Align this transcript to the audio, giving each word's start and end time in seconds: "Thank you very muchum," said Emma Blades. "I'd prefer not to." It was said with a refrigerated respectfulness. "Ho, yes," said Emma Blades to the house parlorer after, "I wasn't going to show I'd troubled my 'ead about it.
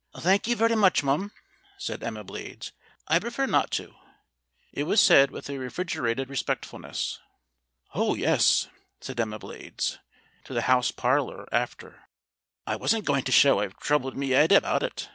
"Thank 0.19 0.47
you 0.47 0.55
very 0.55 0.75
muchum," 0.75 1.29
said 1.77 2.01
Emma 2.03 2.23
Blades. 2.23 2.71
"I'd 3.07 3.21
prefer 3.21 3.45
not 3.45 3.69
to." 3.73 3.93
It 4.73 4.85
was 4.85 4.99
said 4.99 5.29
with 5.29 5.47
a 5.47 5.59
refrigerated 5.59 6.27
respectfulness. 6.27 7.19
"Ho, 7.89 8.15
yes," 8.15 8.67
said 8.99 9.19
Emma 9.19 9.37
Blades 9.37 9.99
to 10.45 10.55
the 10.55 10.63
house 10.63 10.89
parlorer 10.91 11.47
after, 11.51 12.05
"I 12.65 12.77
wasn't 12.77 13.05
going 13.05 13.25
to 13.25 13.31
show 13.31 13.59
I'd 13.59 13.77
troubled 13.77 14.17
my 14.17 14.25
'ead 14.25 14.51
about 14.51 14.81
it. 14.81 15.07